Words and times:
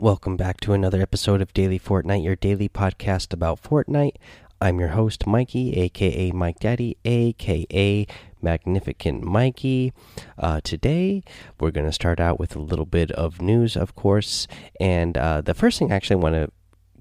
Welcome 0.00 0.38
back 0.38 0.60
to 0.62 0.72
another 0.72 1.02
episode 1.02 1.42
of 1.42 1.52
Daily 1.52 1.78
Fortnite, 1.78 2.24
your 2.24 2.34
daily 2.34 2.70
podcast 2.70 3.34
about 3.34 3.62
Fortnite. 3.62 4.14
I'm 4.58 4.80
your 4.80 4.88
host, 4.88 5.26
Mikey, 5.26 5.74
aka 5.74 6.30
Mike 6.30 6.58
Daddy, 6.58 6.96
aka 7.04 8.06
Magnificent 8.40 9.22
Mikey. 9.22 9.92
Uh, 10.38 10.62
today, 10.64 11.22
we're 11.60 11.70
going 11.70 11.84
to 11.84 11.92
start 11.92 12.18
out 12.18 12.40
with 12.40 12.56
a 12.56 12.60
little 12.60 12.86
bit 12.86 13.10
of 13.10 13.42
news, 13.42 13.76
of 13.76 13.94
course. 13.94 14.48
And 14.80 15.18
uh, 15.18 15.42
the 15.42 15.52
first 15.52 15.78
thing 15.78 15.92
I 15.92 15.96
actually 15.96 16.16
want 16.16 16.34
to 16.34 16.50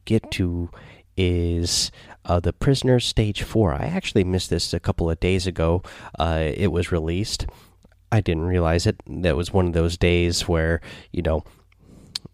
get 0.03 0.29
to 0.31 0.69
is 1.15 1.91
uh, 2.25 2.41
the 2.41 2.51
Prisoner 2.51 2.99
Stage 2.99 3.43
4. 3.43 3.75
I 3.75 3.85
actually 3.85 4.25
missed 4.25 4.49
this 4.49 4.73
a 4.73 4.79
couple 4.81 5.09
of 5.09 5.21
days 5.21 5.47
ago. 5.47 5.83
Uh, 6.19 6.51
it 6.53 6.73
was 6.73 6.91
released. 6.91 7.47
I 8.11 8.19
didn't 8.19 8.43
realize 8.43 8.85
it. 8.85 8.97
That 9.07 9.37
was 9.37 9.53
one 9.53 9.67
of 9.67 9.73
those 9.73 9.95
days 9.95 10.49
where, 10.49 10.81
you 11.13 11.21
know, 11.21 11.45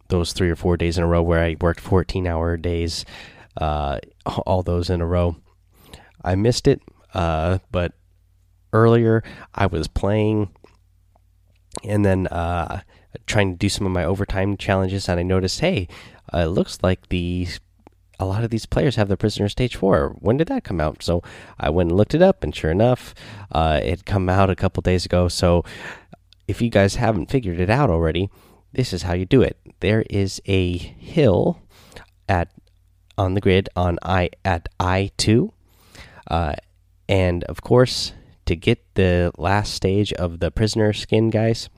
those 0.07 0.33
three 0.33 0.49
or 0.49 0.55
four 0.55 0.77
days 0.77 0.97
in 0.97 1.03
a 1.03 1.07
row 1.07 1.21
where 1.21 1.43
I 1.43 1.55
worked 1.59 1.79
14 1.79 2.27
hour 2.27 2.57
days, 2.57 3.05
uh, 3.57 3.99
all 4.45 4.63
those 4.63 4.89
in 4.89 5.01
a 5.01 5.05
row. 5.05 5.37
I 6.23 6.35
missed 6.35 6.67
it, 6.67 6.81
uh, 7.13 7.59
but 7.71 7.93
earlier 8.73 9.23
I 9.53 9.67
was 9.67 9.87
playing 9.87 10.49
and 11.83 12.05
then 12.05 12.27
uh, 12.27 12.81
trying 13.25 13.51
to 13.51 13.57
do 13.57 13.69
some 13.69 13.85
of 13.85 13.91
my 13.91 14.03
overtime 14.03 14.57
challenges, 14.57 15.09
and 15.09 15.19
I 15.19 15.23
noticed, 15.23 15.59
hey, 15.59 15.87
uh, 16.33 16.39
it 16.39 16.47
looks 16.47 16.79
like 16.81 17.09
the 17.09 17.47
a 18.17 18.25
lot 18.25 18.45
of 18.45 18.49
these 18.49 18.65
players 18.65 18.95
have 18.95 19.09
the 19.09 19.17
prisoner 19.17 19.49
stage 19.49 19.75
four. 19.75 20.15
When 20.19 20.37
did 20.37 20.47
that 20.47 20.63
come 20.63 20.79
out? 20.79 21.03
So 21.03 21.21
I 21.59 21.69
went 21.69 21.89
and 21.89 21.97
looked 21.97 22.15
it 22.15 22.21
up, 22.21 22.43
and 22.43 22.55
sure 22.55 22.71
enough, 22.71 23.13
uh, 23.51 23.81
it 23.83 24.05
come 24.05 24.29
out 24.29 24.49
a 24.49 24.55
couple 24.55 24.81
days 24.81 25.05
ago. 25.05 25.27
So 25.27 25.65
if 26.47 26.61
you 26.61 26.69
guys 26.69 26.95
haven't 26.95 27.29
figured 27.29 27.59
it 27.59 27.69
out 27.69 27.89
already, 27.89 28.29
this 28.75 28.93
is 28.93 29.03
how 29.03 29.13
you 29.13 29.25
do 29.25 29.41
it. 29.41 29.57
There 29.79 30.03
is 30.09 30.41
a 30.45 30.77
hill 30.77 31.61
at 32.27 32.51
on 33.17 33.33
the 33.33 33.41
grid 33.41 33.69
on 33.75 33.97
I 34.03 34.29
at 34.43 34.67
I 34.79 35.11
two, 35.17 35.53
uh, 36.29 36.55
and 37.07 37.43
of 37.45 37.61
course 37.61 38.13
to 38.45 38.55
get 38.55 38.93
the 38.95 39.31
last 39.37 39.73
stage 39.73 40.13
of 40.13 40.39
the 40.39 40.51
prisoner 40.51 40.93
skin, 40.93 41.29
guys, 41.29 41.69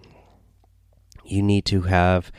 you 1.24 1.42
need 1.42 1.66
to 1.66 1.84
have 1.84 2.32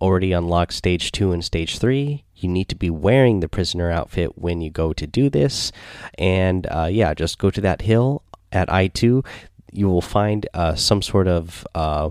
already 0.00 0.32
unlocked 0.32 0.72
stage 0.72 1.12
two 1.12 1.32
and 1.32 1.44
stage 1.44 1.78
three. 1.78 2.24
You 2.34 2.48
need 2.48 2.68
to 2.68 2.74
be 2.74 2.90
wearing 2.90 3.40
the 3.40 3.48
prisoner 3.48 3.90
outfit 3.90 4.36
when 4.36 4.60
you 4.60 4.70
go 4.70 4.92
to 4.92 5.06
do 5.06 5.30
this, 5.30 5.72
and 6.18 6.66
uh, 6.70 6.88
yeah, 6.90 7.14
just 7.14 7.38
go 7.38 7.50
to 7.50 7.60
that 7.62 7.82
hill 7.82 8.22
at 8.50 8.70
I 8.72 8.88
two. 8.88 9.24
You 9.72 9.88
will 9.88 10.02
find 10.02 10.46
uh, 10.52 10.74
some 10.74 11.00
sort 11.00 11.28
of 11.28 11.66
uh, 11.74 12.10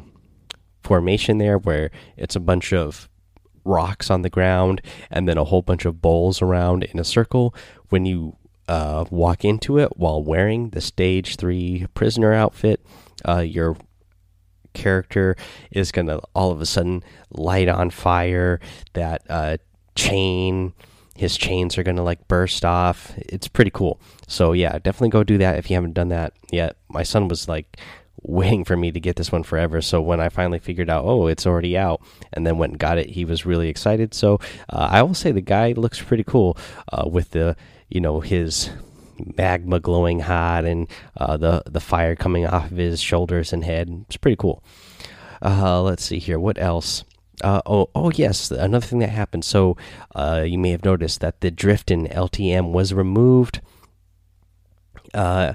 formation 0.83 1.37
there 1.37 1.57
where 1.57 1.91
it's 2.17 2.35
a 2.35 2.39
bunch 2.39 2.73
of 2.73 3.09
rocks 3.63 4.09
on 4.09 4.21
the 4.21 4.29
ground 4.29 4.81
and 5.09 5.27
then 5.27 5.37
a 5.37 5.43
whole 5.43 5.61
bunch 5.61 5.85
of 5.85 6.01
bowls 6.01 6.41
around 6.41 6.83
in 6.83 6.99
a 6.99 7.03
circle. 7.03 7.53
When 7.89 8.05
you 8.05 8.37
uh, 8.67 9.05
walk 9.09 9.43
into 9.45 9.77
it 9.77 9.97
while 9.97 10.23
wearing 10.23 10.69
the 10.69 10.81
stage 10.81 11.35
three 11.35 11.87
prisoner 11.93 12.33
outfit, 12.33 12.83
uh, 13.27 13.39
your 13.39 13.77
character 14.73 15.35
is 15.71 15.91
going 15.91 16.07
to 16.07 16.21
all 16.33 16.51
of 16.51 16.61
a 16.61 16.65
sudden 16.65 17.03
light 17.31 17.67
on 17.67 17.89
fire. 17.89 18.59
That 18.93 19.21
uh, 19.29 19.57
chain, 19.95 20.73
his 21.15 21.37
chains 21.37 21.77
are 21.77 21.83
going 21.83 21.97
to 21.97 22.03
like 22.03 22.27
burst 22.27 22.65
off. 22.65 23.13
It's 23.17 23.47
pretty 23.47 23.71
cool. 23.71 23.99
So, 24.27 24.53
yeah, 24.53 24.79
definitely 24.79 25.09
go 25.09 25.23
do 25.23 25.37
that 25.39 25.59
if 25.59 25.69
you 25.69 25.75
haven't 25.75 25.93
done 25.93 26.09
that 26.09 26.33
yet. 26.51 26.77
My 26.89 27.03
son 27.03 27.27
was 27.27 27.47
like, 27.47 27.77
waiting 28.23 28.63
for 28.63 28.77
me 28.77 28.91
to 28.91 28.99
get 28.99 29.15
this 29.15 29.31
one 29.31 29.43
forever. 29.43 29.81
So 29.81 30.01
when 30.01 30.19
I 30.19 30.29
finally 30.29 30.59
figured 30.59 30.89
out, 30.89 31.05
oh, 31.05 31.27
it's 31.27 31.47
already 31.47 31.77
out, 31.77 32.01
and 32.33 32.45
then 32.45 32.57
went 32.57 32.73
and 32.73 32.79
got 32.79 32.97
it, 32.97 33.09
he 33.09 33.25
was 33.25 33.45
really 33.45 33.69
excited. 33.69 34.13
So 34.13 34.39
uh, 34.69 34.89
I 34.91 35.03
will 35.03 35.13
say 35.13 35.31
the 35.31 35.41
guy 35.41 35.71
looks 35.73 36.01
pretty 36.01 36.23
cool 36.23 36.57
uh, 36.91 37.07
with 37.07 37.31
the, 37.31 37.55
you 37.89 38.01
know, 38.01 38.19
his 38.19 38.69
magma 39.37 39.79
glowing 39.79 40.21
hot 40.21 40.65
and 40.65 40.87
uh, 41.17 41.37
the 41.37 41.63
the 41.67 41.79
fire 41.79 42.15
coming 42.15 42.45
off 42.45 42.71
of 42.71 42.77
his 42.77 43.01
shoulders 43.01 43.53
and 43.53 43.63
head. 43.63 44.05
It's 44.07 44.17
pretty 44.17 44.37
cool. 44.37 44.63
Uh, 45.41 45.81
let's 45.81 46.05
see 46.05 46.19
here. 46.19 46.39
What 46.39 46.59
else? 46.59 47.03
Uh, 47.43 47.61
oh, 47.65 47.89
oh 47.95 48.11
yes, 48.11 48.51
another 48.51 48.85
thing 48.85 48.99
that 48.99 49.09
happened. 49.09 49.43
So 49.43 49.75
uh, 50.15 50.43
you 50.45 50.59
may 50.59 50.71
have 50.71 50.85
noticed 50.85 51.21
that 51.21 51.41
the 51.41 51.49
drift 51.49 51.89
in 51.89 52.07
LTM 52.07 52.71
was 52.71 52.93
removed. 52.93 53.61
Uh, 55.13 55.53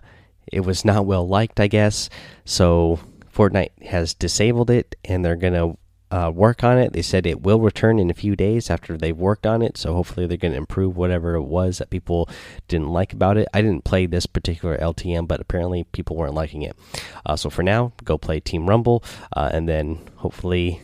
it 0.52 0.60
was 0.60 0.84
not 0.84 1.06
well 1.06 1.26
liked, 1.26 1.60
I 1.60 1.66
guess. 1.66 2.08
So 2.44 3.00
Fortnite 3.34 3.82
has 3.86 4.14
disabled 4.14 4.70
it, 4.70 4.96
and 5.04 5.24
they're 5.24 5.36
gonna 5.36 5.76
uh, 6.10 6.30
work 6.32 6.62
on 6.62 6.78
it. 6.78 6.92
They 6.92 7.02
said 7.02 7.26
it 7.26 7.42
will 7.42 7.60
return 7.60 7.98
in 7.98 8.10
a 8.10 8.14
few 8.14 8.36
days 8.36 8.70
after 8.70 8.96
they've 8.96 9.16
worked 9.16 9.46
on 9.46 9.60
it. 9.60 9.76
So 9.76 9.94
hopefully 9.94 10.26
they're 10.26 10.36
gonna 10.36 10.56
improve 10.56 10.96
whatever 10.96 11.34
it 11.34 11.42
was 11.42 11.78
that 11.78 11.90
people 11.90 12.28
didn't 12.68 12.88
like 12.88 13.12
about 13.12 13.36
it. 13.36 13.48
I 13.52 13.60
didn't 13.60 13.84
play 13.84 14.06
this 14.06 14.26
particular 14.26 14.76
LTM, 14.78 15.26
but 15.26 15.40
apparently 15.40 15.84
people 15.84 16.16
weren't 16.16 16.34
liking 16.34 16.62
it. 16.62 16.76
Uh, 17.24 17.36
so 17.36 17.50
for 17.50 17.62
now, 17.62 17.92
go 18.04 18.16
play 18.16 18.40
Team 18.40 18.68
Rumble, 18.68 19.02
uh, 19.36 19.50
and 19.52 19.68
then 19.68 19.98
hopefully 20.16 20.80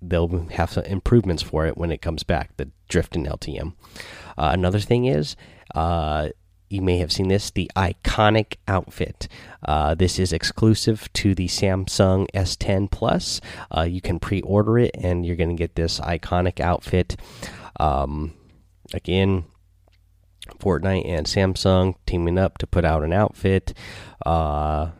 they'll 0.00 0.46
have 0.50 0.70
some 0.70 0.84
improvements 0.84 1.42
for 1.42 1.66
it 1.66 1.76
when 1.76 1.90
it 1.90 2.02
comes 2.02 2.22
back. 2.22 2.56
The 2.56 2.70
drift 2.88 3.16
in 3.16 3.24
LTM. 3.24 3.74
Uh, 4.36 4.50
another 4.52 4.80
thing 4.80 5.06
is 5.06 5.36
uh, 5.74 6.28
you 6.72 6.82
may 6.82 6.98
have 6.98 7.12
seen 7.12 7.28
this 7.28 7.50
the 7.50 7.70
iKONIK 7.76 8.56
outfit 8.66 9.28
uh, 9.64 9.94
this 9.94 10.18
is 10.18 10.32
exclusive 10.32 11.12
to 11.12 11.34
the 11.34 11.46
samsung 11.46 12.26
s10 12.34 12.90
plus 12.90 13.40
uh, 13.76 13.82
you 13.82 14.00
can 14.00 14.18
pre-order 14.18 14.78
it 14.78 14.90
and 14.94 15.26
you're 15.26 15.36
going 15.36 15.50
to 15.50 15.60
get 15.60 15.74
this 15.74 16.00
iKONIK 16.00 16.60
outfit 16.60 17.16
um, 17.78 18.32
again 18.94 19.44
fortnite 20.58 21.06
and 21.06 21.26
samsung 21.26 21.94
teaming 22.06 22.38
up 22.38 22.58
to 22.58 22.66
put 22.66 22.84
out 22.84 23.04
an 23.04 23.12
outfit 23.12 23.74
uh, 24.26 24.90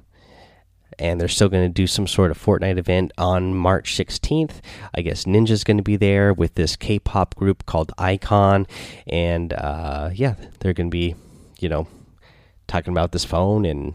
and 0.98 1.20
they're 1.20 1.28
still 1.28 1.48
going 1.48 1.64
to 1.64 1.72
do 1.72 1.86
some 1.86 2.06
sort 2.06 2.30
of 2.30 2.38
Fortnite 2.38 2.78
event 2.78 3.12
on 3.18 3.54
March 3.54 3.96
16th. 3.96 4.60
I 4.94 5.02
guess 5.02 5.24
Ninja's 5.24 5.64
going 5.64 5.78
to 5.78 5.82
be 5.82 5.96
there 5.96 6.32
with 6.32 6.54
this 6.54 6.76
K 6.76 6.98
pop 6.98 7.34
group 7.34 7.66
called 7.66 7.92
iKON. 7.98 8.68
And 9.08 9.52
uh, 9.52 10.10
yeah, 10.12 10.34
they're 10.60 10.72
going 10.72 10.90
to 10.90 10.94
be 10.94 11.16
you 11.62 11.68
know, 11.68 11.86
talking 12.66 12.92
about 12.92 13.12
this 13.12 13.24
phone 13.24 13.64
and 13.64 13.94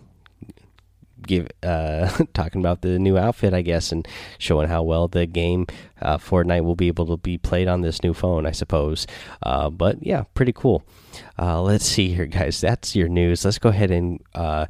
give 1.22 1.48
uh 1.64 2.08
talking 2.34 2.62
about 2.62 2.82
the 2.82 3.00
new 3.00 3.18
outfit 3.18 3.54
i 3.54 3.62
guess 3.62 3.92
and 3.92 4.08
showing 4.38 4.68
how 4.68 4.84
well 4.84 5.08
the 5.08 5.26
game 5.26 5.66
uh 6.02 6.18
fortnite 6.18 6.64
will 6.64 6.76
be 6.76 6.88
able 6.88 7.06
to 7.06 7.18
be 7.18 7.38
played 7.38 7.68
on 7.68 7.82
this 7.82 8.04
new 8.04 8.14
phone 8.14 8.46
i 8.46 8.52
suppose. 8.52 9.08
Uh 9.44 9.70
but 9.70 10.02
yeah 10.02 10.24
pretty 10.34 10.54
cool. 10.54 10.84
Uh 11.38 11.62
let's 11.62 11.86
see 11.86 12.10
here 12.10 12.26
guys. 12.26 12.62
That's 12.62 12.96
your 12.96 13.08
news. 13.08 13.44
Let's 13.44 13.60
go 13.60 13.70
ahead 13.70 13.92
and 13.92 14.22
uh 14.36 14.68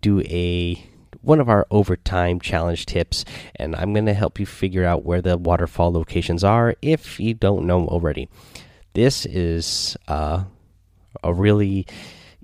do 0.00 0.20
a 0.22 0.82
one 1.20 1.40
of 1.40 1.48
our 1.48 1.66
overtime 1.70 2.38
challenge 2.40 2.86
tips 2.86 3.24
and 3.56 3.74
i'm 3.74 3.92
going 3.92 4.06
to 4.06 4.14
help 4.14 4.38
you 4.38 4.46
figure 4.46 4.84
out 4.84 5.04
where 5.04 5.20
the 5.20 5.36
waterfall 5.36 5.92
locations 5.92 6.44
are 6.44 6.76
if 6.80 7.18
you 7.18 7.34
don't 7.34 7.66
know 7.66 7.86
already. 7.86 8.28
This 8.94 9.26
is 9.26 9.96
uh 10.06 10.44
a 11.24 11.34
really 11.34 11.86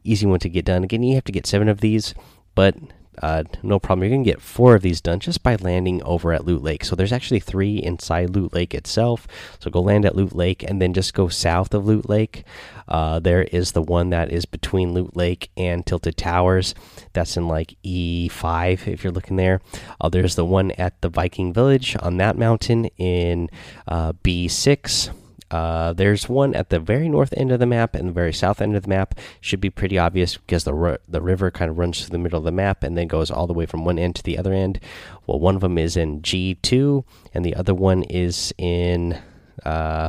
easy 0.05 0.27
one 0.27 0.41
to 0.41 0.49
get 0.49 0.65
done. 0.65 0.85
Again, 0.85 1.03
you 1.03 1.15
have 1.15 1.25
to 1.25 1.33
get 1.33 1.47
seven 1.47 1.69
of 1.69 1.81
these, 1.81 2.15
but 2.55 2.77
uh, 3.23 3.45
no 3.63 3.79
problem. 3.79 4.03
You're 4.05 4.17
going 4.17 4.25
to 4.25 4.31
get 4.31 4.41
four 4.41 4.75
of 4.75 4.83
these 4.83 5.01
done 5.01 5.21
just 5.21 5.43
by 5.43 5.57
landing 5.57 6.03
over 6.03 6.33
at 6.33 6.45
Loot 6.45 6.63
Lake. 6.63 6.85
So 6.85 6.97
there's 6.97 7.13
actually 7.13 7.41
three 7.41 7.77
inside 7.77 8.31
Loot 8.31 8.53
Lake 8.53 8.75
itself. 8.75 9.27
So 9.61 9.71
go 9.71 9.81
land 9.81 10.05
at 10.05 10.17
Loot 10.17 10.35
Lake 10.35 10.63
and 10.63 10.81
then 10.81 10.93
just 10.93 11.15
go 11.15 11.29
south 11.29 11.73
of 11.75 11.87
Loot 11.87 12.09
Lake. 12.09 12.45
Uh, 12.89 13.19
there 13.21 13.43
is 13.43 13.73
the 13.73 13.83
one 13.83 14.11
that 14.11 14.33
is 14.33 14.45
between 14.45 14.93
Loot 14.93 15.17
Lake 15.17 15.51
and 15.57 15.87
Tilted 15.87 16.17
Towers. 16.17 16.75
That's 17.13 17.37
in 17.37 17.49
like 17.49 17.77
E5 17.85 18.89
if 18.89 19.05
you're 19.05 19.13
looking 19.13 19.37
there. 19.37 19.61
Uh, 20.01 20.09
there's 20.09 20.35
the 20.35 20.45
one 20.45 20.73
at 20.73 21.01
the 21.01 21.09
Viking 21.09 21.53
Village 21.53 21.97
on 22.01 22.17
that 22.17 22.37
mountain 22.37 22.87
in 22.99 23.49
uh, 23.87 24.13
B6. 24.13 25.11
Uh, 25.55 25.93
there's 25.93 26.29
one 26.29 26.53
at 26.57 26.71
the 26.71 26.81
very 26.81 27.09
north 27.09 27.33
end 27.37 27.53
of 27.53 27.61
the 27.61 27.67
map 27.67 27.95
and 27.95 28.09
the 28.09 28.13
very 28.13 28.33
south 28.33 28.61
end 28.61 28.75
of 28.75 28.83
the 28.83 28.89
map. 28.89 29.15
Should 29.41 29.61
be 29.61 29.71
pretty 29.71 29.97
obvious 29.97 30.37
because 30.37 30.65
the 30.65 30.99
the 31.07 31.23
river 31.23 31.53
kind 31.53 31.71
of 31.71 31.79
runs 31.79 32.01
through 32.01 32.11
the 32.11 32.19
middle 32.19 32.41
of 32.41 32.45
the 32.45 32.51
map 32.51 32.83
and 32.83 32.99
then 32.99 33.07
goes 33.07 33.31
all 33.31 33.47
the 33.47 33.53
way 33.53 33.65
from 33.65 33.85
one 33.85 33.97
end 33.97 34.17
to 34.17 34.23
the 34.25 34.37
other 34.37 34.53
end. 34.53 34.81
Well, 35.29 35.39
one 35.39 35.55
of 35.55 35.61
them 35.61 35.79
is 35.79 35.97
in 35.97 36.23
G2 36.23 37.05
and 37.33 37.45
the 37.45 37.55
other 37.55 37.73
one 37.73 38.03
is 38.03 38.53
in 38.59 39.23
uh, 39.65 40.09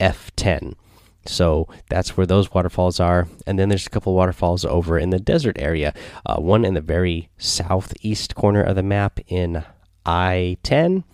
F10. 0.00 0.74
So 1.26 1.68
that's 1.90 2.16
where 2.16 2.26
those 2.26 2.54
waterfalls 2.54 2.98
are. 2.98 3.28
And 3.46 3.58
then 3.58 3.68
there's 3.68 3.86
a 3.86 3.90
couple 3.90 4.14
waterfalls 4.14 4.64
over 4.64 4.98
in 4.98 5.10
the 5.10 5.20
desert 5.20 5.58
area. 5.58 5.92
Uh, 6.24 6.36
one 6.36 6.64
in 6.64 6.72
the 6.72 6.80
very 6.80 7.28
southeast 7.36 8.34
corner 8.34 8.62
of 8.62 8.76
the 8.76 8.82
map 8.82 9.20
in 9.28 9.64
I 10.06 10.56
10, 10.62 11.04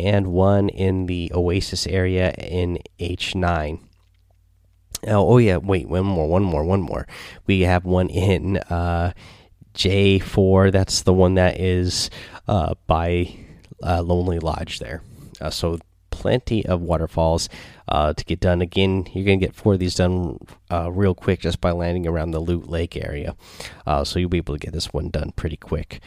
and 0.00 0.28
one 0.28 0.68
in 0.68 1.06
the 1.06 1.30
Oasis 1.34 1.86
area 1.86 2.32
in 2.32 2.78
H9. 2.98 3.80
Oh, 5.06 5.34
oh 5.34 5.38
yeah, 5.38 5.56
wait, 5.56 5.88
one 5.88 6.04
more, 6.04 6.28
one 6.28 6.42
more, 6.42 6.64
one 6.64 6.82
more. 6.82 7.06
We 7.46 7.60
have 7.60 7.84
one 7.84 8.08
in 8.08 8.58
uh, 8.58 9.12
J4. 9.74 10.72
That's 10.72 11.02
the 11.02 11.14
one 11.14 11.34
that 11.34 11.58
is 11.58 12.10
uh, 12.48 12.74
by 12.86 13.34
uh, 13.82 14.02
Lonely 14.02 14.38
Lodge 14.38 14.78
there. 14.78 15.02
Uh, 15.40 15.50
so 15.50 15.78
plenty 16.10 16.66
of 16.66 16.82
waterfalls 16.82 17.48
uh, 17.88 18.12
to 18.12 18.24
get 18.24 18.40
done. 18.40 18.60
Again, 18.60 19.06
you're 19.14 19.24
going 19.24 19.40
to 19.40 19.46
get 19.46 19.54
four 19.54 19.74
of 19.74 19.78
these 19.78 19.94
done 19.94 20.38
uh, 20.70 20.92
real 20.92 21.14
quick 21.14 21.40
just 21.40 21.62
by 21.62 21.70
landing 21.70 22.06
around 22.06 22.32
the 22.32 22.40
Loot 22.40 22.68
Lake 22.68 22.96
area. 22.96 23.34
So 24.04 24.18
you'll 24.18 24.28
be 24.28 24.36
able 24.38 24.54
to 24.54 24.64
get 24.64 24.74
this 24.74 24.92
one 24.92 25.08
done 25.08 25.32
pretty 25.34 25.56
quick. 25.56 26.00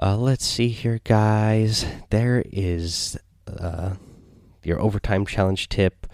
Uh, 0.00 0.16
let's 0.16 0.44
see 0.44 0.68
here, 0.68 1.00
guys. 1.04 1.84
There 2.10 2.44
is 2.52 3.18
uh, 3.46 3.94
your 4.62 4.80
overtime 4.80 5.26
challenge 5.26 5.68
tip. 5.68 6.06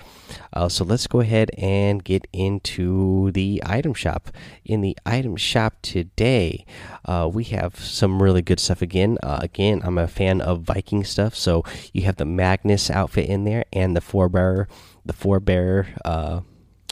Uh, 0.52 0.69
so 0.69 0.84
let's 0.84 1.06
go 1.06 1.20
ahead 1.20 1.50
and 1.58 2.02
get 2.02 2.26
into 2.32 3.31
the 3.32 3.62
item 3.67 3.94
shop. 3.94 4.31
In 4.64 4.81
the 4.81 4.96
item 5.05 5.37
shop 5.37 5.75
today, 5.82 6.64
uh, 7.05 7.28
we 7.32 7.44
have 7.44 7.78
some 7.78 8.23
really 8.23 8.43
good 8.43 8.61
stuff 8.61 8.82
again. 8.82 9.19
Uh, 9.23 9.40
again, 9.43 9.82
I'm 9.84 9.99
a 9.99 10.08
fan 10.08 10.40
of 10.40 10.62
Viking 10.62 11.05
stuff, 11.05 11.34
so 11.34 11.64
you 11.93 12.02
have 12.02 12.17
the 12.17 12.25
Magnus 12.25 12.90
outfit 12.90 13.29
in 13.29 13.44
there 13.44 13.64
and 13.72 13.94
the 13.94 14.00
Forebearer, 14.00 14.67
the 15.05 15.12
Forebearer 15.12 15.87
uh, 16.05 16.40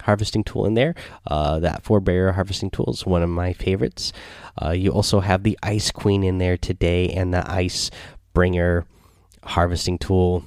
harvesting 0.04 0.44
tool 0.44 0.66
in 0.66 0.74
there. 0.74 0.94
Uh, 1.26 1.58
that 1.58 1.82
Forebearer 1.82 2.34
harvesting 2.34 2.70
tool 2.70 2.90
is 2.90 3.04
one 3.04 3.22
of 3.22 3.30
my 3.30 3.52
favorites. 3.52 4.12
Uh, 4.62 4.70
you 4.70 4.90
also 4.90 5.20
have 5.20 5.42
the 5.42 5.58
Ice 5.62 5.90
Queen 5.90 6.22
in 6.22 6.38
there 6.38 6.56
today 6.56 7.10
and 7.10 7.34
the 7.34 7.48
Ice 7.50 7.90
Bringer 8.32 8.86
harvesting 9.42 9.98
tool. 9.98 10.44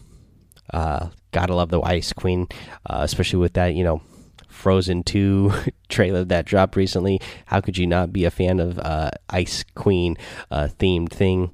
Uh, 0.73 1.09
gotta 1.31 1.55
love 1.55 1.69
the 1.69 1.81
Ice 1.81 2.13
Queen, 2.13 2.47
uh, 2.85 2.99
especially 3.01 3.39
with 3.39 3.53
that, 3.53 3.73
you 3.75 3.83
know, 3.83 4.01
Frozen 4.47 5.03
2 5.03 5.53
trailer 5.89 6.23
that 6.25 6.45
dropped 6.45 6.75
recently. 6.75 7.21
How 7.45 7.61
could 7.61 7.77
you 7.77 7.87
not 7.87 8.11
be 8.11 8.25
a 8.25 8.31
fan 8.31 8.59
of 8.59 8.79
uh, 8.79 9.11
Ice 9.29 9.63
Queen 9.75 10.17
uh, 10.51 10.69
themed 10.79 11.09
thing 11.09 11.51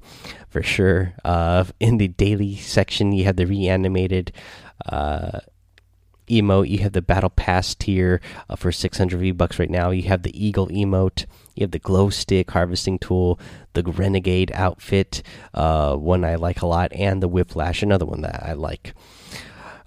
for 0.48 0.62
sure? 0.62 1.14
Uh, 1.24 1.64
in 1.80 1.98
the 1.98 2.08
daily 2.08 2.56
section, 2.56 3.12
you 3.12 3.24
have 3.24 3.36
the 3.36 3.46
reanimated 3.46 4.32
uh, 4.86 5.40
emote. 6.28 6.68
You 6.68 6.78
have 6.78 6.92
the 6.92 7.02
Battle 7.02 7.30
Pass 7.30 7.74
tier 7.74 8.20
uh, 8.48 8.56
for 8.56 8.72
600 8.72 9.18
V 9.18 9.30
bucks 9.32 9.58
right 9.58 9.70
now. 9.70 9.90
You 9.90 10.02
have 10.04 10.22
the 10.22 10.46
Eagle 10.46 10.68
emote. 10.68 11.26
You 11.54 11.62
have 11.62 11.70
the 11.70 11.78
glow 11.78 12.10
stick 12.10 12.50
harvesting 12.50 12.98
tool, 12.98 13.38
the 13.74 13.82
renegade 13.82 14.50
outfit, 14.54 15.22
uh, 15.52 15.94
one 15.96 16.24
I 16.24 16.34
like 16.34 16.62
a 16.62 16.66
lot, 16.66 16.92
and 16.92 17.22
the 17.22 17.28
whiplash, 17.28 17.82
another 17.82 18.06
one 18.06 18.22
that 18.22 18.42
I 18.42 18.54
like. 18.54 18.94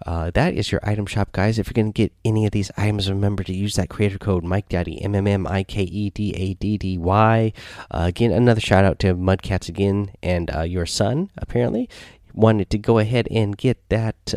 Uh, 0.06 0.32
that 0.32 0.54
is 0.54 0.72
your 0.72 0.80
item 0.84 1.06
shop, 1.06 1.34
guys. 1.34 1.60
If 1.60 1.68
you're 1.68 1.74
going 1.74 1.92
to 1.92 1.98
get 1.98 2.14
any 2.24 2.46
of 2.46 2.52
these 2.52 2.72
items, 2.78 3.10
remember 3.10 3.44
to 3.44 3.54
use 3.54 3.76
that 3.76 3.90
creator 3.90 4.18
code 4.18 4.44
Mike 4.44 4.70
Daddy 4.70 5.02
M 5.02 5.16
M 5.16 5.28
M 5.28 5.46
I 5.46 5.64
K 5.64 5.82
E 5.82 6.10
D 6.12 6.34
A 6.34 6.54
D 6.54 6.78
D 6.78 6.98
Y. 6.98 7.52
Uh, 7.92 8.04
again, 8.08 8.32
another 8.32 8.62
shout 8.62 8.86
out 8.86 9.00
to 9.00 9.16
Mudcats 9.16 9.68
again 9.68 10.12
and 10.24 10.50
uh, 10.56 10.62
your 10.62 10.86
son 10.86 11.30
apparently 11.38 11.90
wanted 12.34 12.70
to 12.70 12.78
go 12.78 13.00
ahead 13.00 13.28
and 13.32 13.58
get 13.58 13.90
that 13.90 14.36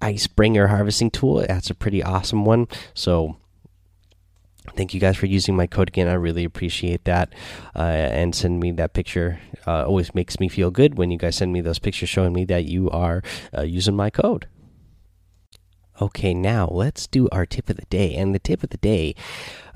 Icebringer 0.00 0.68
harvesting 0.68 1.10
tool. 1.10 1.44
That's 1.46 1.70
a 1.70 1.74
pretty 1.74 2.02
awesome 2.02 2.44
one. 2.44 2.68
So 2.94 3.36
thank 4.76 4.94
you 4.94 5.00
guys 5.00 5.16
for 5.16 5.26
using 5.26 5.56
my 5.56 5.66
code 5.66 5.88
again. 5.88 6.08
I 6.08 6.14
really 6.14 6.44
appreciate 6.44 7.04
that. 7.04 7.32
Uh, 7.74 7.80
and 7.80 8.34
send 8.34 8.60
me 8.60 8.70
that 8.72 8.92
picture. 8.92 9.40
Uh, 9.66 9.84
always 9.84 10.14
makes 10.14 10.38
me 10.38 10.48
feel 10.48 10.70
good 10.70 10.96
when 10.96 11.10
you 11.10 11.18
guys 11.18 11.36
send 11.36 11.52
me 11.52 11.60
those 11.60 11.78
pictures 11.78 12.08
showing 12.08 12.32
me 12.32 12.44
that 12.44 12.64
you 12.64 12.88
are 12.90 13.22
uh, 13.56 13.62
using 13.62 13.96
my 13.96 14.10
code. 14.10 14.46
Okay, 16.00 16.32
now 16.32 16.68
let's 16.70 17.08
do 17.08 17.28
our 17.30 17.44
tip 17.44 17.68
of 17.68 17.76
the 17.76 17.86
day. 17.86 18.14
And 18.14 18.34
the 18.34 18.38
tip 18.38 18.62
of 18.62 18.70
the 18.70 18.76
day, 18.76 19.16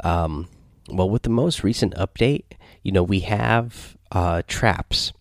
um, 0.04 0.48
well, 0.88 1.10
with 1.10 1.22
the 1.22 1.30
most 1.30 1.64
recent 1.64 1.94
update, 1.96 2.44
you 2.82 2.92
know, 2.92 3.02
we 3.02 3.20
have 3.20 3.96
uh, 4.12 4.42
traps. 4.46 5.12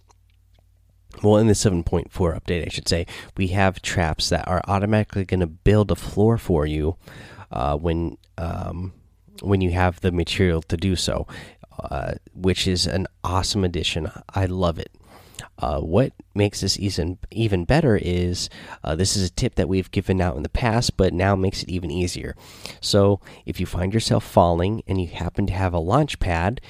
Well, 1.23 1.37
in 1.37 1.47
the 1.47 1.53
7.4 1.53 2.09
update, 2.09 2.65
I 2.65 2.69
should 2.69 2.87
say, 2.87 3.05
we 3.37 3.47
have 3.47 3.81
traps 3.81 4.29
that 4.29 4.47
are 4.47 4.61
automatically 4.67 5.25
going 5.25 5.41
to 5.41 5.47
build 5.47 5.91
a 5.91 5.95
floor 5.95 6.37
for 6.37 6.65
you 6.65 6.95
uh, 7.51 7.77
when 7.77 8.17
um, 8.37 8.93
when 9.41 9.61
you 9.61 9.71
have 9.71 10.01
the 10.01 10.11
material 10.11 10.61
to 10.63 10.77
do 10.77 10.95
so, 10.95 11.27
uh, 11.79 12.13
which 12.33 12.67
is 12.67 12.87
an 12.87 13.07
awesome 13.23 13.63
addition. 13.63 14.11
I 14.33 14.45
love 14.45 14.79
it. 14.79 14.91
Uh, 15.57 15.79
what 15.79 16.13
makes 16.33 16.61
this 16.61 16.79
even 16.79 17.19
even 17.29 17.65
better 17.65 17.99
is 18.01 18.49
uh, 18.83 18.95
this 18.95 19.15
is 19.15 19.27
a 19.27 19.33
tip 19.33 19.55
that 19.55 19.69
we've 19.69 19.91
given 19.91 20.19
out 20.21 20.35
in 20.35 20.43
the 20.43 20.49
past, 20.49 20.97
but 20.97 21.13
now 21.13 21.35
makes 21.35 21.61
it 21.61 21.69
even 21.69 21.91
easier. 21.91 22.35
So 22.79 23.19
if 23.45 23.59
you 23.59 23.65
find 23.65 23.93
yourself 23.93 24.23
falling 24.23 24.81
and 24.87 24.99
you 24.99 25.07
happen 25.07 25.45
to 25.47 25.53
have 25.53 25.73
a 25.73 25.79
launch 25.79 26.19
pad, 26.19 26.61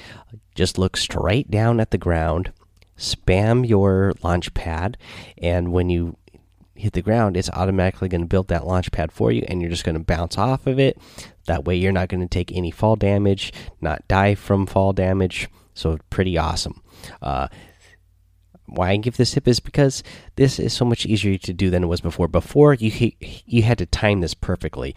just 0.54 0.78
look 0.78 0.96
straight 0.96 1.50
down 1.50 1.80
at 1.80 1.90
the 1.90 1.98
ground, 1.98 2.52
spam 3.02 3.68
your 3.68 4.14
launch 4.22 4.54
pad, 4.54 4.96
and 5.38 5.72
when 5.72 5.90
you 5.90 6.16
hit 6.74 6.94
the 6.94 7.02
ground, 7.02 7.36
it's 7.36 7.50
automatically 7.50 8.08
going 8.08 8.22
to 8.22 8.26
build 8.26 8.48
that 8.48 8.66
launch 8.66 8.90
pad 8.92 9.12
for 9.12 9.30
you, 9.30 9.44
and 9.48 9.60
you're 9.60 9.70
just 9.70 9.84
going 9.84 9.96
to 9.96 10.04
bounce 10.04 10.38
off 10.38 10.66
of 10.66 10.78
it. 10.78 10.98
That 11.46 11.64
way, 11.64 11.76
you're 11.76 11.92
not 11.92 12.08
going 12.08 12.20
to 12.20 12.26
take 12.26 12.52
any 12.52 12.70
fall 12.70 12.96
damage, 12.96 13.52
not 13.80 14.06
die 14.08 14.34
from 14.34 14.66
fall 14.66 14.92
damage. 14.92 15.48
So, 15.74 15.98
pretty 16.10 16.38
awesome. 16.38 16.82
Uh, 17.20 17.48
why 18.66 18.90
I 18.90 18.96
give 18.96 19.16
this 19.16 19.32
tip 19.32 19.48
is 19.48 19.60
because 19.60 20.02
this 20.36 20.58
is 20.58 20.72
so 20.72 20.84
much 20.84 21.04
easier 21.04 21.36
to 21.38 21.52
do 21.52 21.70
than 21.70 21.82
it 21.82 21.88
was 21.88 22.00
before. 22.00 22.28
Before, 22.28 22.74
you 22.74 23.12
you 23.20 23.62
had 23.62 23.78
to 23.78 23.86
time 23.86 24.20
this 24.20 24.34
perfectly. 24.34 24.94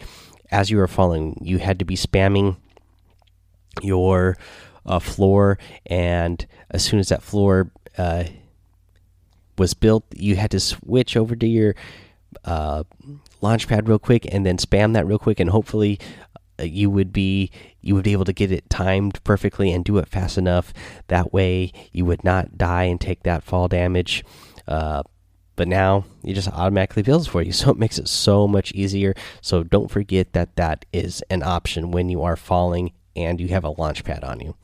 As 0.50 0.70
you 0.70 0.76
were 0.76 0.86
falling, 0.86 1.38
you 1.42 1.58
had 1.58 1.78
to 1.80 1.84
be 1.84 1.96
spamming 1.96 2.56
your 3.82 4.36
uh, 4.86 5.00
floor, 5.00 5.58
and 5.86 6.46
as 6.70 6.84
soon 6.84 7.00
as 7.00 7.08
that 7.08 7.22
floor 7.22 7.70
uh, 7.98 8.24
was 9.58 9.74
built, 9.74 10.04
you 10.14 10.36
had 10.36 10.50
to 10.50 10.60
switch 10.60 11.16
over 11.16 11.34
to 11.36 11.46
your 11.46 11.74
uh, 12.44 12.84
launch 13.40 13.68
pad 13.68 13.88
real 13.88 13.98
quick 13.98 14.26
and 14.32 14.44
then 14.44 14.58
spam 14.58 14.94
that 14.94 15.06
real 15.06 15.18
quick, 15.18 15.40
and 15.40 15.50
hopefully 15.50 15.98
uh, 16.58 16.64
you 16.64 16.90
would 16.90 17.12
be 17.12 17.50
you 17.80 17.94
would 17.94 18.04
be 18.04 18.12
able 18.12 18.24
to 18.24 18.32
get 18.32 18.50
it 18.50 18.68
timed 18.68 19.22
perfectly 19.24 19.72
and 19.72 19.84
do 19.84 19.98
it 19.98 20.08
fast 20.08 20.36
enough. 20.36 20.72
That 21.08 21.32
way, 21.32 21.72
you 21.92 22.04
would 22.04 22.24
not 22.24 22.58
die 22.58 22.84
and 22.84 23.00
take 23.00 23.22
that 23.22 23.44
fall 23.44 23.68
damage. 23.68 24.24
Uh, 24.66 25.02
but 25.54 25.68
now 25.68 26.04
it 26.22 26.34
just 26.34 26.48
automatically 26.48 27.02
builds 27.02 27.26
for 27.26 27.42
you, 27.42 27.52
so 27.52 27.70
it 27.70 27.78
makes 27.78 27.98
it 27.98 28.08
so 28.08 28.46
much 28.46 28.72
easier. 28.72 29.14
So 29.40 29.62
don't 29.62 29.90
forget 29.90 30.32
that 30.32 30.56
that 30.56 30.84
is 30.92 31.22
an 31.30 31.42
option 31.42 31.90
when 31.90 32.08
you 32.08 32.22
are 32.22 32.36
falling 32.36 32.92
and 33.14 33.40
you 33.40 33.48
have 33.48 33.64
a 33.64 33.70
launch 33.70 34.04
pad 34.04 34.22
on 34.22 34.40
you. 34.40 34.54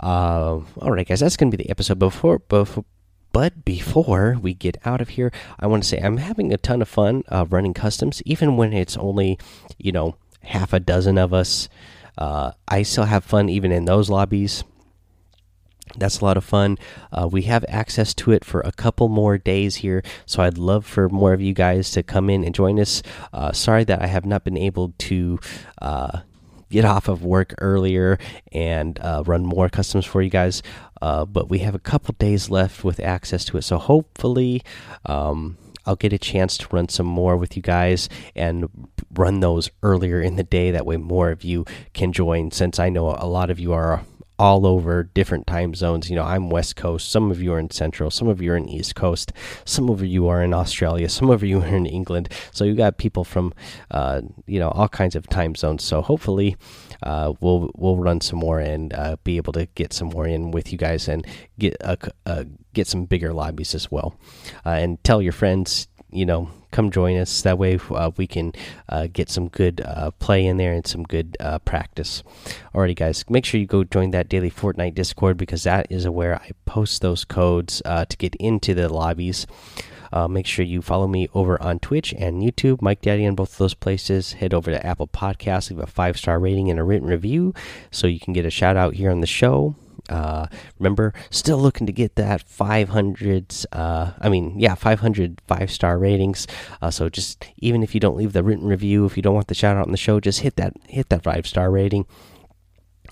Uh, 0.00 0.60
all 0.80 0.92
right, 0.92 1.06
guys, 1.06 1.20
that's 1.20 1.36
going 1.36 1.50
to 1.50 1.56
be 1.56 1.64
the 1.64 1.70
episode. 1.70 1.98
Before, 1.98 2.38
before 2.38 2.84
but 3.32 3.66
before 3.66 4.38
we 4.40 4.54
get 4.54 4.78
out 4.86 5.02
of 5.02 5.10
here, 5.10 5.30
I 5.60 5.66
want 5.66 5.82
to 5.82 5.88
say 5.90 5.98
I'm 5.98 6.16
having 6.16 6.54
a 6.54 6.56
ton 6.56 6.80
of 6.80 6.88
fun 6.88 7.22
uh, 7.28 7.44
running 7.50 7.74
customs, 7.74 8.22
even 8.24 8.56
when 8.56 8.72
it's 8.72 8.96
only, 8.96 9.38
you 9.76 9.92
know, 9.92 10.16
half 10.42 10.72
a 10.72 10.80
dozen 10.80 11.18
of 11.18 11.34
us. 11.34 11.68
Uh, 12.16 12.52
I 12.66 12.82
still 12.82 13.04
have 13.04 13.24
fun 13.24 13.50
even 13.50 13.72
in 13.72 13.84
those 13.84 14.08
lobbies. 14.08 14.64
That's 15.98 16.20
a 16.20 16.24
lot 16.24 16.38
of 16.38 16.44
fun. 16.44 16.78
Uh, 17.12 17.28
we 17.30 17.42
have 17.42 17.64
access 17.68 18.14
to 18.14 18.32
it 18.32 18.42
for 18.42 18.60
a 18.62 18.72
couple 18.72 19.08
more 19.08 19.38
days 19.38 19.76
here, 19.76 20.02
so 20.24 20.42
I'd 20.42 20.58
love 20.58 20.86
for 20.86 21.10
more 21.10 21.32
of 21.32 21.40
you 21.40 21.52
guys 21.52 21.90
to 21.90 22.02
come 22.02 22.30
in 22.30 22.42
and 22.42 22.54
join 22.54 22.80
us. 22.80 23.02
Uh, 23.32 23.52
sorry 23.52 23.84
that 23.84 24.00
I 24.00 24.06
have 24.06 24.24
not 24.24 24.44
been 24.44 24.56
able 24.56 24.94
to 24.98 25.38
uh, 25.80 26.20
get 26.70 26.84
off 26.84 27.08
of 27.08 27.24
work 27.24 27.54
earlier 27.58 28.18
and 28.52 28.98
uh, 29.00 29.22
run 29.26 29.44
more 29.44 29.68
customs 29.68 30.04
for 30.04 30.22
you 30.22 30.30
guys. 30.30 30.62
Uh, 31.00 31.24
but 31.24 31.48
we 31.48 31.60
have 31.60 31.74
a 31.74 31.78
couple 31.78 32.14
days 32.18 32.50
left 32.50 32.84
with 32.84 33.00
access 33.00 33.44
to 33.46 33.56
it, 33.56 33.62
so 33.62 33.78
hopefully. 33.78 34.62
Um, 35.04 35.58
I'll 35.86 35.94
get 35.96 36.12
a 36.12 36.18
chance 36.18 36.58
to 36.58 36.66
run 36.72 36.88
some 36.88 37.06
more 37.06 37.36
with 37.36 37.56
you 37.56 37.62
guys 37.62 38.08
and 38.34 38.68
run 39.14 39.38
those 39.38 39.70
earlier 39.84 40.20
in 40.20 40.34
the 40.34 40.42
day. 40.42 40.72
That 40.72 40.84
way, 40.84 40.96
more 40.96 41.30
of 41.30 41.44
you 41.44 41.64
can 41.94 42.12
join. 42.12 42.50
Since 42.50 42.80
I 42.80 42.88
know 42.88 43.10
a 43.10 43.26
lot 43.26 43.50
of 43.50 43.60
you 43.60 43.72
are 43.72 44.02
all 44.38 44.66
over 44.66 45.02
different 45.02 45.46
time 45.46 45.74
zones. 45.74 46.10
You 46.10 46.16
know, 46.16 46.24
I'm 46.24 46.50
West 46.50 46.76
Coast. 46.76 47.10
Some 47.10 47.30
of 47.30 47.40
you 47.40 47.52
are 47.52 47.58
in 47.58 47.70
Central. 47.70 48.10
Some 48.10 48.28
of 48.28 48.42
you 48.42 48.52
are 48.52 48.56
in 48.56 48.68
East 48.68 48.94
Coast. 48.94 49.32
Some 49.64 49.88
of 49.88 50.04
you 50.04 50.28
are 50.28 50.42
in 50.42 50.52
Australia. 50.52 51.08
Some 51.08 51.30
of 51.30 51.42
you 51.42 51.60
are 51.62 51.66
in 51.66 51.86
England. 51.86 52.28
So 52.52 52.64
you 52.64 52.74
got 52.74 52.98
people 52.98 53.24
from, 53.24 53.52
uh, 53.90 54.22
you 54.46 54.58
know, 54.58 54.68
all 54.68 54.88
kinds 54.88 55.16
of 55.16 55.28
time 55.28 55.54
zones. 55.54 55.84
So 55.84 56.02
hopefully, 56.02 56.56
uh, 57.02 57.32
we'll 57.40 57.70
we'll 57.76 57.96
run 57.96 58.20
some 58.20 58.38
more 58.38 58.60
and 58.60 58.92
uh, 58.92 59.16
be 59.24 59.36
able 59.36 59.52
to 59.54 59.66
get 59.74 59.92
some 59.92 60.08
more 60.08 60.26
in 60.26 60.50
with 60.50 60.72
you 60.72 60.78
guys 60.78 61.08
and 61.08 61.26
get 61.58 61.76
a, 61.80 62.46
get 62.74 62.86
some 62.86 63.04
bigger 63.06 63.32
lobbies 63.32 63.74
as 63.74 63.90
well. 63.90 64.18
Uh, 64.64 64.70
and 64.70 65.02
tell 65.02 65.22
your 65.22 65.32
friends, 65.32 65.88
you 66.10 66.26
know, 66.26 66.50
come 66.76 66.90
join 66.90 67.16
us. 67.16 67.40
That 67.40 67.58
way 67.58 67.78
uh, 67.90 68.10
we 68.18 68.26
can 68.26 68.52
uh, 68.90 69.08
get 69.10 69.30
some 69.30 69.48
good 69.48 69.80
uh, 69.80 70.10
play 70.18 70.44
in 70.44 70.58
there 70.58 70.74
and 70.74 70.86
some 70.86 71.04
good 71.04 71.36
practice. 71.64 72.22
Alrighty, 72.74 72.94
guys, 72.94 73.24
make 73.30 73.46
sure 73.46 73.58
you 73.58 73.66
go 73.66 73.82
join 73.82 74.10
that 74.10 74.28
daily 74.28 74.50
Fortnite 74.50 74.94
Discord 74.94 75.38
because 75.38 75.62
that 75.62 75.86
is 75.90 76.06
where 76.06 76.36
I 76.36 76.50
post 76.66 77.00
those 77.00 77.24
codes 77.24 77.80
to 77.86 78.16
get 78.18 78.34
into 78.36 78.74
the 78.74 78.88
lobbies. 78.90 79.46
Uh, 80.12 80.28
make 80.28 80.46
sure 80.46 80.64
you 80.64 80.82
follow 80.82 81.08
me 81.08 81.28
over 81.34 81.60
on 81.60 81.78
Twitch 81.78 82.14
and 82.16 82.42
YouTube, 82.42 82.80
Mike 82.80 83.00
Daddy, 83.00 83.26
on 83.26 83.34
both 83.34 83.52
of 83.52 83.58
those 83.58 83.74
places. 83.74 84.34
Head 84.34 84.54
over 84.54 84.70
to 84.70 84.86
Apple 84.86 85.08
Podcasts, 85.08 85.70
leave 85.70 85.80
a 85.80 85.86
five 85.86 86.16
star 86.16 86.38
rating 86.38 86.70
and 86.70 86.78
a 86.78 86.84
written 86.84 87.08
review 87.08 87.54
so 87.90 88.06
you 88.06 88.20
can 88.20 88.32
get 88.32 88.46
a 88.46 88.50
shout 88.50 88.76
out 88.76 88.94
here 88.94 89.10
on 89.10 89.20
the 89.20 89.26
show. 89.26 89.74
Uh, 90.08 90.46
remember, 90.78 91.12
still 91.30 91.58
looking 91.58 91.86
to 91.86 91.92
get 91.92 92.16
that 92.16 92.46
500s. 92.46 93.66
Uh, 93.72 94.12
I 94.20 94.28
mean, 94.28 94.58
yeah, 94.58 94.74
500 94.74 95.40
five 95.46 95.70
star 95.70 95.98
ratings. 95.98 96.46
Uh, 96.80 96.90
so 96.90 97.08
just 97.08 97.44
even 97.58 97.82
if 97.82 97.94
you 97.94 98.00
don't 98.00 98.16
leave 98.16 98.32
the 98.32 98.42
written 98.42 98.66
review, 98.66 99.04
if 99.04 99.16
you 99.16 99.22
don't 99.22 99.34
want 99.34 99.48
the 99.48 99.54
shout 99.54 99.76
out 99.76 99.86
on 99.86 99.92
the 99.92 99.96
show, 99.96 100.20
just 100.20 100.40
hit 100.40 100.56
that 100.56 100.74
hit 100.88 101.08
that 101.08 101.24
five 101.24 101.46
star 101.46 101.70
rating. 101.70 102.06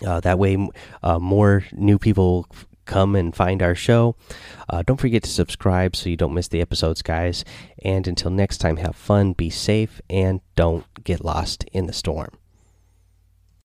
Uh, 0.05 0.21
that 0.21 0.39
way, 0.39 0.69
uh, 1.03 1.19
more 1.19 1.65
new 1.73 1.99
people 1.99 2.49
come 2.85 3.17
and 3.17 3.35
find 3.35 3.63
our 3.63 3.75
show. 3.75 4.17
Uh, 4.69 4.83
don't 4.83 5.01
forget 5.01 5.23
to 5.23 5.31
subscribe 5.31 5.97
so 5.97 6.09
you 6.09 6.17
don't 6.17 6.35
miss 6.35 6.49
the 6.49 6.61
episodes, 6.61 7.03
guys. 7.03 7.45
And 7.83 8.07
until 8.07 8.31
next 8.31 8.59
time, 8.59 8.77
have 8.79 8.97
fun, 8.97 9.33
be 9.33 9.51
safe, 9.51 10.01
and 10.11 10.41
don't 10.57 10.85
get 11.05 11.25
lost 11.25 11.65
in 11.73 11.87
the 11.87 11.93
storm. 11.93 12.31